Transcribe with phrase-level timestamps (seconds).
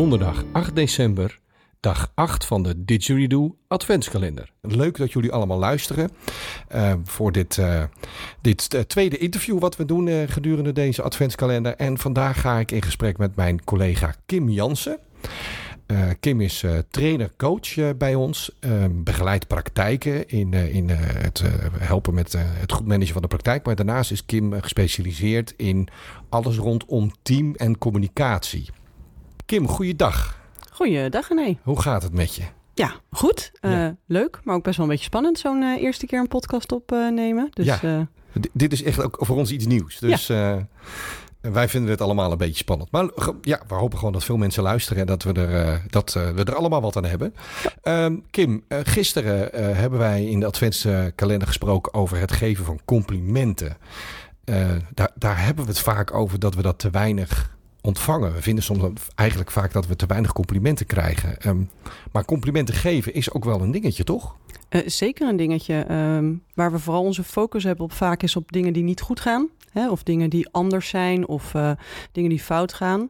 [0.00, 1.38] donderdag 8 december,
[1.80, 4.52] dag 8 van de Didgeridoo Adventskalender.
[4.60, 6.10] Leuk dat jullie allemaal luisteren
[6.74, 7.82] uh, voor dit, uh,
[8.40, 11.74] dit uh, tweede interview wat we doen gedurende deze Adventskalender.
[11.76, 14.98] En vandaag ga ik in gesprek met mijn collega Kim Jansen.
[16.20, 18.56] Kim is uh, trainer-coach bij ons.
[18.90, 21.42] begeleidt praktijken in, in het
[21.78, 23.64] helpen met het goed managen van de praktijk.
[23.64, 25.88] Maar daarnaast is Kim gespecialiseerd in
[26.28, 28.68] alles rondom team en communicatie.
[29.50, 30.38] Kim, goeiedag.
[30.72, 31.58] Goeiedag, René.
[31.62, 32.42] Hoe gaat het met je?
[32.74, 33.50] Ja, goed.
[33.60, 33.96] Ja.
[34.06, 37.48] Leuk, maar ook best wel een beetje spannend zo'n eerste keer een podcast opnemen.
[37.50, 38.08] Dus, ja.
[38.52, 39.98] dit is echt ook voor ons iets nieuws.
[39.98, 40.68] Dus ja.
[41.40, 42.90] Wij vinden het allemaal een beetje spannend.
[42.90, 43.08] Maar
[43.40, 46.54] ja, we hopen gewoon dat veel mensen luisteren en dat we er, dat, we er
[46.54, 47.34] allemaal wat aan hebben.
[47.82, 53.76] Um, Kim, gisteren hebben wij in de Adventskalender gesproken over het geven van complimenten.
[54.94, 58.34] daar, daar hebben we het vaak over dat we dat te weinig ontvangen.
[58.34, 58.82] We vinden soms
[59.14, 61.36] eigenlijk vaak dat we te weinig complimenten krijgen.
[61.46, 61.70] Um,
[62.12, 64.36] maar complimenten geven is ook wel een dingetje, toch?
[64.86, 65.86] zeker een dingetje.
[65.90, 69.20] Um, waar we vooral onze focus hebben op vaak is op dingen die niet goed
[69.20, 69.48] gaan.
[69.72, 71.70] Hè, of dingen die anders zijn of uh,
[72.12, 73.00] dingen die fout gaan.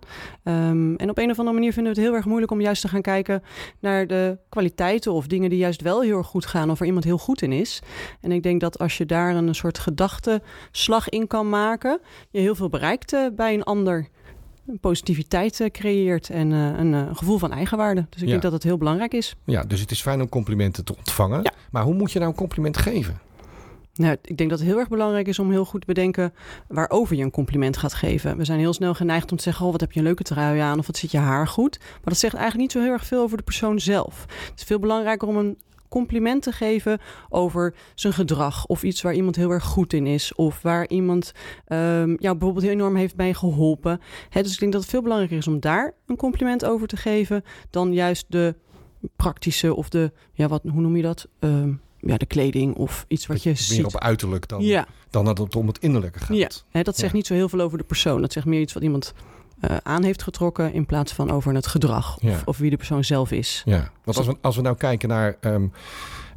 [0.45, 2.83] Um, en op een of andere manier vinden we het heel erg moeilijk om juist
[2.83, 3.43] te gaan kijken
[3.79, 7.05] naar de kwaliteiten of dingen die juist wel heel erg goed gaan of er iemand
[7.05, 7.83] heel goed in is.
[8.21, 12.55] En ik denk dat als je daar een soort gedachteslag in kan maken, je heel
[12.55, 14.09] veel bereikt uh, bij een ander
[14.81, 18.07] positiviteit uh, creëert en uh, een uh, gevoel van eigenwaarde.
[18.11, 18.31] Dus ik ja.
[18.31, 19.37] denk dat het heel belangrijk is.
[19.45, 21.43] Ja, dus het is fijn om complimenten te ontvangen.
[21.43, 21.53] Ja.
[21.71, 23.21] Maar hoe moet je nou een compliment geven?
[23.95, 26.33] Nou, ik denk dat het heel erg belangrijk is om heel goed te bedenken
[26.69, 28.37] waarover je een compliment gaat geven.
[28.37, 30.59] We zijn heel snel geneigd om te zeggen: Oh, wat heb je een leuke trui
[30.59, 31.79] aan of wat zit je haar goed.
[31.79, 34.25] Maar dat zegt eigenlijk niet zo heel erg veel over de persoon zelf.
[34.51, 35.59] Het is veel belangrijker om een
[35.91, 40.35] compliment te geven over zijn gedrag of iets waar iemand heel erg goed in is
[40.35, 41.33] of waar iemand
[41.69, 44.00] um, jou bijvoorbeeld heel enorm heeft bij geholpen.
[44.29, 46.97] He, dus ik denk dat het veel belangrijker is om daar een compliment over te
[46.97, 48.55] geven dan juist de
[49.17, 51.29] praktische of de, ja, wat, hoe noem je dat?
[51.41, 53.84] Um, ja, de kleding of iets wat je meer ziet.
[53.84, 54.87] op uiterlijk dan, ja.
[55.11, 56.37] dan dat het om het innerlijke gaat.
[56.37, 57.17] Ja, hè, dat zegt ja.
[57.17, 58.21] niet zo heel veel over de persoon.
[58.21, 59.12] Dat zegt meer iets wat iemand
[59.60, 62.43] uh, aan heeft getrokken in plaats van over het gedrag of, ja.
[62.44, 63.62] of wie de persoon zelf is.
[63.65, 65.72] Ja, want als we, als we nou kijken naar um,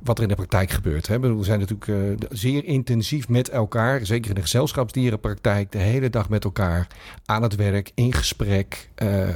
[0.03, 1.07] wat er in de praktijk gebeurt.
[1.07, 1.19] Hè?
[1.19, 6.29] We zijn natuurlijk uh, zeer intensief met elkaar, zeker in de gezelschapsdierenpraktijk, de hele dag
[6.29, 6.88] met elkaar
[7.25, 9.29] aan het werk, in gesprek, uh,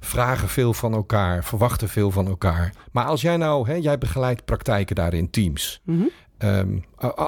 [0.00, 2.72] vragen veel van elkaar, verwachten veel van elkaar.
[2.92, 5.80] Maar als jij nou, hè, jij begeleidt praktijken daar in teams.
[5.84, 6.10] Mm -hmm.
[6.44, 6.84] Um,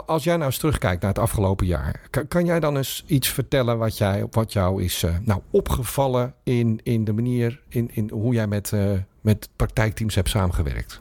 [0.06, 3.78] als jij nou eens terugkijkt naar het afgelopen jaar, kan, jij dan eens iets vertellen
[3.78, 8.34] wat, jij, wat jou is uh, nou, opgevallen in, in de manier, in, in hoe
[8.34, 11.00] jij met, uh, met praktijkteams hebt samengewerkt?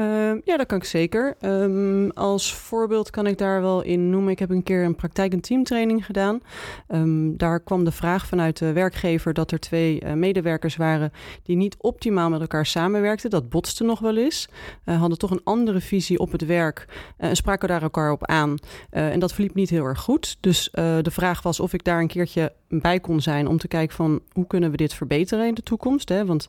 [0.00, 1.36] Uh, ja, dat kan ik zeker.
[1.40, 4.32] Um, als voorbeeld kan ik daar wel in noemen.
[4.32, 6.40] Ik heb een keer een praktijk- en teamtraining gedaan.
[6.88, 11.12] Um, daar kwam de vraag vanuit de werkgever dat er twee uh, medewerkers waren
[11.42, 13.30] die niet optimaal met elkaar samenwerkten.
[13.30, 14.48] Dat botste nog wel eens.
[14.84, 16.84] Uh, hadden toch een andere visie op het werk
[17.16, 18.54] en spraken daar elkaar op aan.
[18.90, 20.36] en dat verliep niet heel erg goed.
[20.40, 23.96] Dus de vraag was of ik daar een keertje bij kon zijn om te kijken
[23.96, 26.08] van hoe kunnen we dit verbeteren in de toekomst.
[26.08, 26.26] Hè?
[26.26, 26.48] Want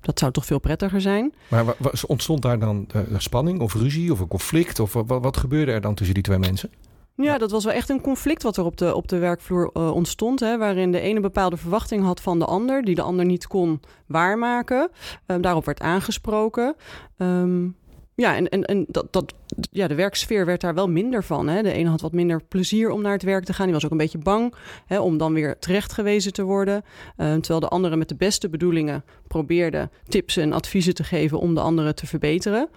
[0.00, 1.34] dat zou toch veel prettiger zijn.
[1.48, 1.64] Maar
[2.06, 4.80] ontstond daar dan uh, spanning of ruzie of een conflict?
[4.80, 6.70] Of wat, wat gebeurde er dan tussen die twee mensen?
[7.14, 9.94] Ja, dat was wel echt een conflict wat er op de, op de werkvloer uh,
[9.94, 10.40] ontstond.
[10.40, 13.80] Hè, waarin de ene bepaalde verwachting had van de ander, die de ander niet kon
[14.06, 14.90] waarmaken.
[15.26, 16.76] Um, daarop werd aangesproken.
[17.18, 17.76] Um,
[18.20, 19.34] ja, en, en, en dat, dat,
[19.70, 21.48] ja, de werksfeer werd daar wel minder van.
[21.48, 21.62] Hè.
[21.62, 23.64] De ene had wat minder plezier om naar het werk te gaan.
[23.64, 24.54] Die was ook een beetje bang
[24.86, 26.74] hè, om dan weer terechtgewezen te worden.
[27.16, 31.54] Uh, terwijl de andere met de beste bedoelingen probeerde tips en adviezen te geven om
[31.54, 32.68] de andere te verbeteren.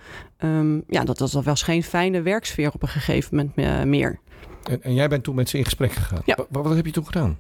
[0.44, 4.20] Um, ja, dat, dat was geen fijne werksfeer op een gegeven moment meer.
[4.64, 6.22] En, en, jij bent toen met ze in gesprek gegaan.
[6.26, 6.36] Ja.
[6.50, 7.40] Wat, wat heb je toen gedaan?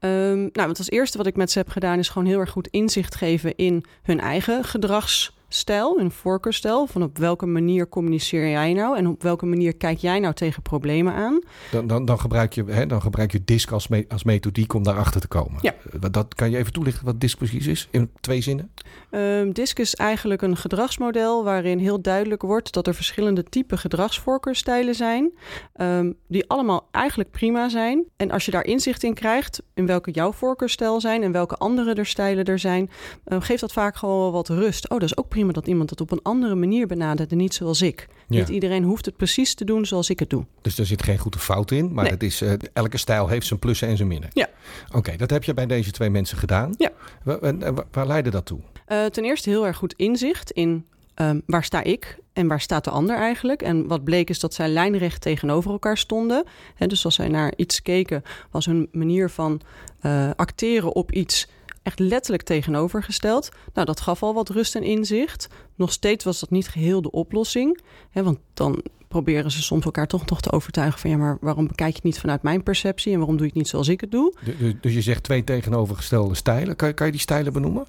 [0.00, 2.50] Um, nou, het als eerste wat ik met ze heb gedaan is gewoon heel erg
[2.50, 6.86] goed inzicht geven in hun eigen gedrags stijl, een voorkeurstijl.
[6.86, 10.62] Van op welke manier communiceer jij nou en op welke manier kijk jij nou tegen
[10.62, 11.40] problemen aan?
[11.70, 14.82] Dan, dan, dan, gebruik, je, hè, dan gebruik je DISC als, me, als methodiek om
[14.82, 15.58] daarachter te komen.
[15.60, 15.74] Ja.
[16.10, 18.70] Dat, kan je even toelichten wat DISC precies is in twee zinnen?
[19.10, 24.94] Um, DISC is eigenlijk een gedragsmodel waarin heel duidelijk wordt dat er verschillende typen gedragsvoorkeurstijlen
[24.94, 25.32] zijn.
[25.80, 28.04] Um, die allemaal eigenlijk prima zijn.
[28.16, 31.94] En als je daar inzicht in krijgt in welke jouw voorkeurstijl zijn en welke andere
[31.94, 32.90] er stijlen er zijn,
[33.24, 34.90] um, geeft dat vaak gewoon wel wat rust.
[34.90, 37.54] Oh, dat is ook prima dat iemand het op een andere manier benadert en niet
[37.54, 38.08] zoals ik.
[38.28, 38.38] Ja.
[38.38, 40.44] Niet iedereen hoeft het precies te doen zoals ik het doe.
[40.62, 42.12] Dus er zit geen goede fout in, maar Nee.
[42.12, 44.30] het is, uh, elke stijl heeft zijn plussen en zijn minnen.
[44.32, 44.48] Ja.
[44.94, 46.74] Oké, dat heb je bij deze twee mensen gedaan.
[46.78, 46.90] Ja.
[47.22, 48.58] Wa- en- en wa- waar leidde dat toe?
[48.88, 50.84] Uh, ten eerste heel erg goed inzicht in
[51.20, 53.62] um, waar sta ik en waar staat de ander eigenlijk.
[53.62, 56.44] En wat bleek is dat zij lijnrecht tegenover elkaar stonden.
[56.74, 59.60] He, dus als zij naar iets keken, was hun manier van
[60.02, 61.48] uh, acteren op iets
[61.86, 63.48] echt letterlijk tegenovergesteld.
[63.74, 65.48] Nou, dat gaf al wat rust en inzicht.
[65.74, 67.80] Nog steeds was dat niet geheel de oplossing.
[68.10, 71.66] Hè, want dan proberen ze soms elkaar toch nog te overtuigen van ja, maar waarom
[71.66, 74.00] bekijk je het niet vanuit mijn perceptie en waarom doe je het niet zoals ik
[74.00, 74.34] het doe?
[74.58, 76.76] Dus, dus je zegt twee tegenovergestelde stijlen.
[76.76, 77.86] Kan, kan je die stijlen benoemen?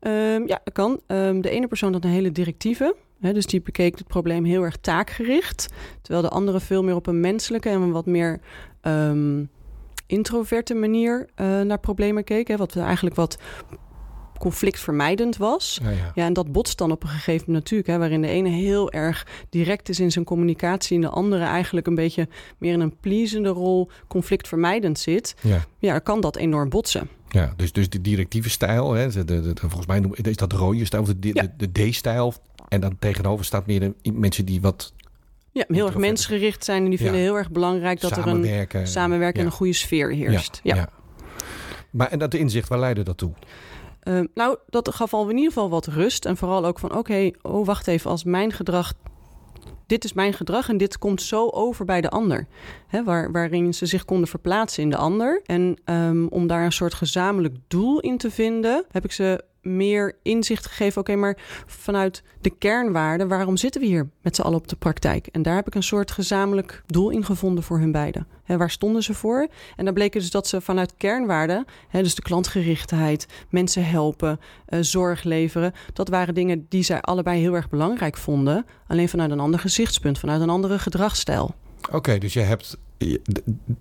[0.00, 1.00] Um, ja, dat kan.
[1.06, 2.94] Um, de ene persoon had een hele directieve.
[3.20, 5.68] Hè, dus die bekeek het probleem heel erg taakgericht.
[6.02, 8.40] Terwijl de andere veel meer op een menselijke en wat meer
[8.82, 9.50] um,
[10.08, 12.48] introverte manier uh, naar problemen keek.
[12.48, 13.38] Hè, wat eigenlijk wat
[14.38, 15.78] conflictvermijdend was.
[15.82, 16.12] Ja, ja.
[16.14, 18.92] ja, en dat botst dan op een gegeven moment natuurlijk, hè, waarin de ene heel
[18.92, 22.28] erg direct is in zijn communicatie en de andere eigenlijk een beetje
[22.58, 25.34] meer in een pleasende rol conflictvermijdend zit.
[25.42, 25.64] Ja.
[25.78, 27.08] Ja, kan dat enorm botsen.
[27.28, 30.56] Ja, dus, dus de directieve stijl, hè, de, de, de, volgens mij is dat de
[30.56, 31.42] rode stijl, of de, Ja.
[31.56, 32.34] de, de D-stijl.
[32.68, 34.92] En dan tegenover staat meer de mensen die wat
[35.58, 37.22] Ja, heel erg mensgericht zijn en die vinden Ja.
[37.22, 38.86] heel erg belangrijk dat er een samenwerken.
[38.86, 39.50] samenwerken en Ja.
[39.50, 40.60] een goede sfeer heerst.
[40.62, 40.80] Ja, Ja.
[40.80, 40.88] ja.
[41.90, 43.32] Maar en dat inzicht, waar leidde dat toe?
[44.00, 46.24] Ehm, nou, dat gaf al in ieder geval wat rust.
[46.24, 48.92] En vooral ook van, oké, oh, wacht even, als mijn gedrag...
[49.86, 52.46] Dit is mijn gedrag en dit komt zo over bij de ander.
[52.86, 55.40] Hè, waar, waarin ze zich konden verplaatsen in de ander.
[55.44, 58.84] En ehm, om daar een soort gezamenlijk doel in te vinden...
[58.90, 61.00] heb ik ze meer inzicht gegeven.
[61.00, 61.36] Oké, maar
[61.66, 63.28] vanuit de kernwaarden...
[63.28, 65.26] waarom zitten we hier met z'n allen op de praktijk?
[65.26, 68.26] En daar heb ik een soort gezamenlijk doel in gevonden voor hun beiden.
[68.44, 69.48] Hè, waar stonden ze voor?
[69.76, 71.64] En dan bleek dus dat ze vanuit kernwaarden...
[71.90, 75.72] Dus de klantgerichtheid, mensen helpen, eh, zorg leveren...
[75.92, 78.66] dat waren dingen die zij allebei heel erg belangrijk vonden.
[78.86, 81.54] Alleen vanuit een ander gezichtspunt, vanuit een andere gedragsstijl.
[81.90, 82.76] Oké, dus je hebt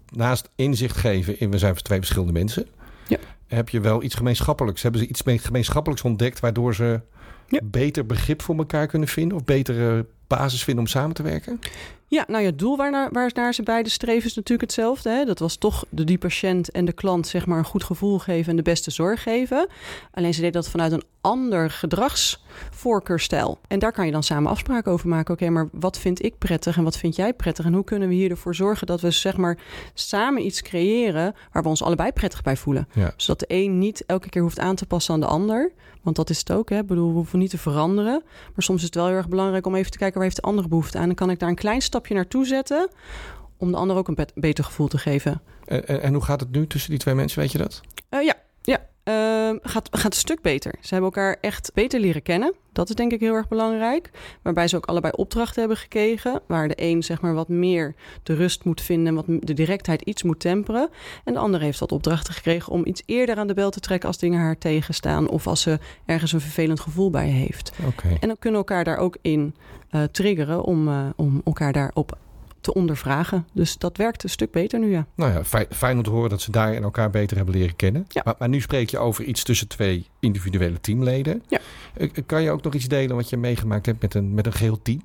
[0.10, 2.68] naast inzicht geven in we zijn twee verschillende mensen,
[3.08, 3.18] Ja.
[3.48, 4.82] heb je wel iets gemeenschappelijks.
[4.82, 7.02] Hebben ze iets mee- gemeenschappelijks ontdekt waardoor ze
[7.48, 7.60] Ja.
[7.64, 11.60] beter begrip voor elkaar kunnen vinden of betere basis vinden om samen te werken?
[12.10, 15.10] Ja, nou ja, het doel waarnaar, waarnaar ze beide streven is natuurlijk hetzelfde.
[15.10, 15.26] Hè?
[15.26, 18.50] Dat was toch de, die patiënt en de klant zeg maar een goed gevoel geven
[18.50, 19.68] en de beste zorg geven.
[20.12, 23.60] Alleen ze deed dat vanuit een ander gedragsvoorkeurstijl.
[23.68, 25.34] En daar kan je dan samen afspraken over maken.
[25.34, 27.66] Oké, maar wat vind ik prettig en wat vind jij prettig?
[27.66, 29.58] En hoe kunnen we hier ervoor zorgen dat we zeg maar
[29.94, 32.88] samen iets creëren waar we ons allebei prettig bij voelen?
[32.94, 33.14] Ja.
[33.18, 35.72] Zodat de een niet elke keer hoeft aan te passen aan de ander.
[36.08, 36.70] Want dat is het ook.
[36.70, 36.78] Hè?
[36.78, 38.24] Ik bedoel, we hoeven niet te veranderen.
[38.26, 40.48] Maar soms is het wel heel erg belangrijk om even te kijken waar heeft de
[40.48, 41.10] andere behoefte aan.
[41.10, 42.90] En kan ik daar een klein stapje naartoe zetten
[43.58, 45.42] om de ander ook een bet- beter gevoel te geven.
[45.66, 47.82] En, en, en hoe gaat het nu tussen die twee mensen, weet je dat?
[48.10, 48.36] Eh, ja,
[49.08, 50.76] Ehm, gaat, gaat een stuk beter.
[50.82, 52.54] Ze hebben elkaar echt beter leren kennen.
[52.72, 54.10] Dat is denk ik heel erg belangrijk.
[54.42, 56.42] Waarbij ze ook allebei opdrachten hebben gekregen.
[56.48, 59.08] Waar de een zeg maar wat meer de rust moet vinden.
[59.08, 60.90] en Wat de directheid iets moet temperen.
[61.24, 64.08] En de ander heeft wat opdrachten gekregen om iets eerder aan de bel te trekken
[64.08, 65.30] als dingen haar tegenstaan.
[65.30, 67.72] Of als ze ergens een vervelend gevoel bij heeft.
[67.86, 68.18] Oké.
[68.20, 69.56] En dan kunnen elkaar daar ook in
[69.90, 72.18] eh, triggeren om, eh, om elkaar daarop
[72.68, 73.48] te ondervragen.
[73.54, 75.06] Dus dat werkt een stuk beter nu, ja.
[75.16, 77.76] Nou ja, fijn, fijn om te horen dat ze daar en elkaar beter hebben leren
[77.76, 78.06] kennen.
[78.08, 78.22] Ja.
[78.26, 81.44] Maar, maar nu spreek je over iets tussen twee individuele teamleden.
[81.48, 81.60] Ja.
[81.94, 84.54] Eh, Kan je ook nog iets delen wat je meegemaakt hebt met een, met een
[84.54, 85.02] geheel team?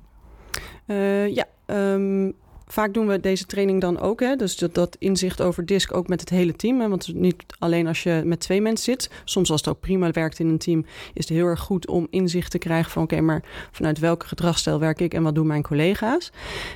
[0.85, 2.31] Eh, ja, ehm,
[2.67, 4.19] vaak doen we deze training dan ook.
[4.19, 4.35] Hè?
[4.35, 6.89] Dus dat, inzicht over DISC ook met het hele team.
[6.89, 9.09] Want niet alleen als je met twee mensen zit.
[9.25, 10.85] Soms als het ook prima werkt in een team...
[11.13, 13.03] is het heel erg goed om inzicht te krijgen van...
[13.03, 16.31] oké, maar vanuit welke gedragsstijl werk ik en wat doen mijn collega's?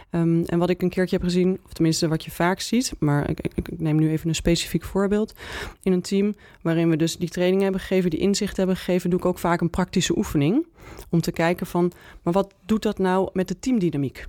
[0.10, 2.94] Ehm, en wat ik een keertje heb gezien, of tenminste wat je vaak ziet...
[3.00, 5.34] maar ik, ik, ik neem nu even een specifiek voorbeeld...
[5.82, 8.10] in een team waarin we dus die training hebben gegeven...
[8.10, 10.68] die inzicht hebben gegeven, doe ik ook vaak een praktische oefening...
[11.10, 11.92] om te kijken van,
[12.24, 14.26] maar wat doet dat nou met de teamdynamiek?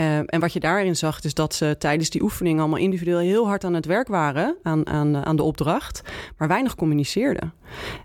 [0.00, 3.46] Uh, en wat je daarin zag, is dat ze tijdens die oefening allemaal individueel heel
[3.46, 6.02] hard aan het werk waren aan, aan, aan de opdracht,
[6.36, 7.52] maar weinig communiceerden.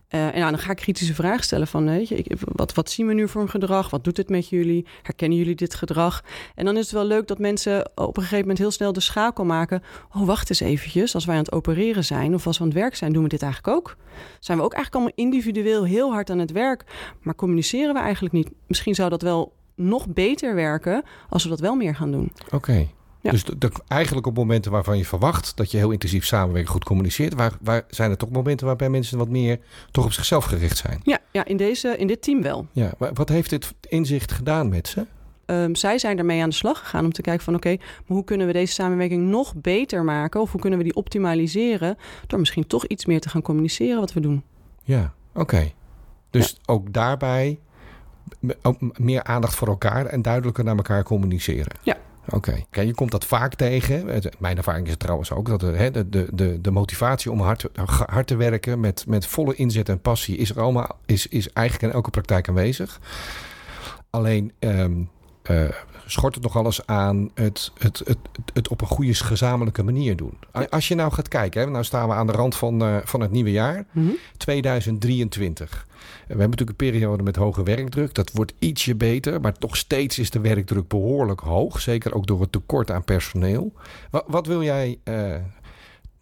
[0.09, 3.07] Uh, en nou, dan ga ik kritische vragen stellen van, weet je, wat, wat zien
[3.07, 3.89] we nu voor een gedrag?
[3.89, 4.85] Wat doet het met jullie?
[5.01, 6.23] Herkennen jullie dit gedrag?
[6.55, 8.99] En dan is het wel leuk dat mensen op een gegeven moment heel snel de
[8.99, 9.83] schakel maken.
[10.15, 12.79] Oh, wacht eens eventjes, als wij aan het opereren zijn of als we aan het
[12.79, 13.95] werk zijn, doen we dit eigenlijk ook?
[14.39, 16.83] Zijn we ook eigenlijk allemaal individueel heel hard aan het werk,
[17.21, 18.49] maar communiceren we eigenlijk niet?
[18.67, 22.31] Misschien zou dat wel nog beter werken als we dat wel meer gaan doen.
[22.45, 22.55] Oké.
[22.55, 22.93] Okay.
[23.25, 23.31] Ja.
[23.31, 26.83] Dus de, de, eigenlijk op momenten waarvan je verwacht dat je heel intensief samenwerkt, goed
[26.83, 29.59] communiceert, waar, waar zijn er toch momenten waarbij mensen wat meer
[29.91, 30.99] toch op zichzelf gericht zijn?
[31.03, 32.67] Ja, ja in, deze, in dit team wel.
[32.71, 35.05] Ja, wat heeft dit inzicht gedaan met ze?
[35.45, 38.17] Um, zij zijn ermee aan de slag gegaan om te kijken van oké, okay, maar
[38.17, 40.41] hoe kunnen we deze samenwerking nog beter maken?
[40.41, 44.13] Of hoe kunnen we die optimaliseren door misschien toch iets meer te gaan communiceren wat
[44.13, 44.43] we doen?
[44.83, 45.41] Ja, oké.
[45.41, 45.73] Okay.
[46.29, 46.73] Dus ja.
[46.73, 47.59] ook daarbij
[48.97, 51.77] meer aandacht voor elkaar en duidelijker naar elkaar communiceren.
[51.83, 51.97] Ja.
[52.25, 52.65] Oké, okay.
[52.67, 54.21] okay, je komt dat vaak tegen.
[54.39, 57.65] Mijn ervaring is trouwens ook dat de, de, de, de motivatie om hard,
[58.05, 61.87] hard te werken met, met volle inzet en passie is er allemaal is, is eigenlijk
[61.87, 62.99] in elke praktijk aanwezig.
[64.09, 65.09] Alleen um,
[66.05, 68.17] schort het nogal eens aan het, het, het,
[68.53, 70.37] het, op een goede gezamenlijke manier doen.
[70.69, 73.21] Als je nou gaat kijken, hè, nou staan we aan de rand van, uh, van
[73.21, 73.85] het nieuwe jaar,
[74.37, 75.69] 2023.
[75.69, 75.95] Mhm.
[76.05, 78.13] We hebben natuurlijk een periode met hoge werkdruk.
[78.13, 81.81] Dat wordt ietsje beter, maar toch steeds is de werkdruk behoorlijk hoog.
[81.81, 83.73] Zeker ook door het tekort aan personeel.
[84.11, 85.35] Wat, wat wil jij uh,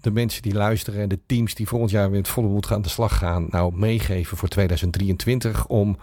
[0.04, 2.82] de mensen die luisteren en de teams die volgend jaar weer het volle moed gaan
[2.82, 5.98] de slag gaan, nou meegeven voor 2023 om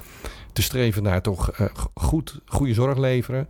[0.53, 3.49] te streven naar toch uh, goed, goede zorg leveren.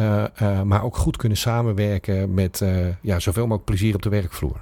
[0.00, 2.62] Uh, uh, maar ook goed kunnen samenwerken met
[3.00, 4.60] ja, zoveel mogelijk plezier op de werkvloer.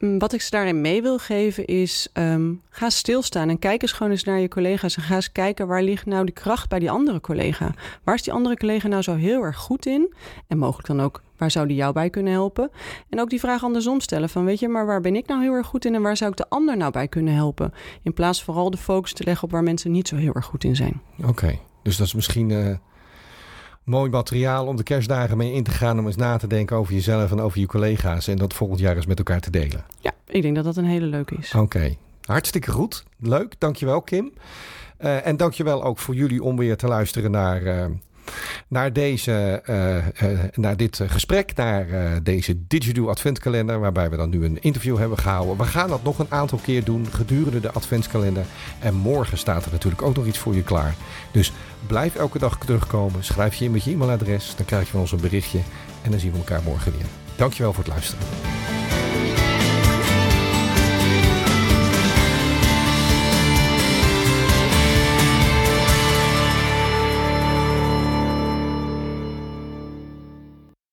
[0.00, 3.92] Mm, wat ik ze daarin mee wil geven is, um, ga stilstaan en kijk eens
[3.92, 6.78] gewoon eens naar je collega's en ga eens kijken waar ligt nou die kracht bij
[6.78, 7.74] die andere collega.
[8.04, 10.14] Waar is die andere collega nou zo heel erg goed in?
[10.46, 12.70] En mogelijk dan ook, waar zou die jou bij kunnen helpen?
[13.08, 15.52] En ook die vraag andersom stellen van, weet je, maar waar ben ik nou heel
[15.52, 17.72] erg goed in en waar zou ik de ander nou bij kunnen helpen?
[18.02, 20.64] In plaats vooral de focus te leggen op waar mensen niet zo heel erg goed
[20.64, 21.00] in zijn.
[21.26, 22.50] Oké, dus dat is misschien...
[22.50, 22.74] Uh
[23.84, 25.98] mooi materiaal om de kerstdagen mee in te gaan.
[25.98, 28.28] Om eens na te denken over jezelf en over je collega's.
[28.28, 29.84] En dat volgend jaar eens met elkaar te delen.
[30.00, 31.54] Ja, ik denk dat dat een hele leuke is.
[31.54, 33.04] Oké, hartstikke goed.
[33.18, 34.32] Leuk, dankjewel Kim.
[35.00, 37.62] Uh, en dankjewel ook voor jullie om weer te luisteren naar...
[37.62, 37.84] Uh,
[38.68, 39.96] naar, deze, uh,
[40.32, 41.86] uh, naar dit gesprek, naar
[42.22, 45.56] deze Digido Adventkalender, waarbij we dan nu een interview hebben gehouden.
[45.56, 48.44] We gaan dat nog een aantal keer doen gedurende de Adventskalender.
[48.78, 50.94] En morgen staat er natuurlijk ook nog iets voor je klaar.
[51.32, 51.52] Dus
[51.86, 53.24] blijf elke dag terugkomen.
[53.24, 55.58] Schrijf je in met je e-mailadres, dan krijg je van ons een berichtje.
[56.02, 57.06] En dan zien we elkaar morgen weer.
[57.36, 58.79] Dankjewel voor het luisteren.